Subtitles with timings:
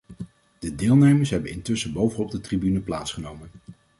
[0.59, 3.49] De deelnemers hebben intussen boven op de tribune plaatsgenomen.